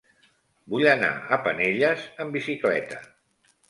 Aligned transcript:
Vull 0.75 0.87
anar 0.93 1.11
a 1.37 1.41
Penelles 1.51 2.09
amb 2.27 2.39
bicicleta. 2.43 3.09